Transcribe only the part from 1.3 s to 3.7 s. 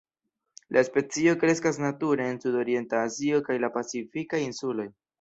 kreskas nature en sudorienta Azio kaj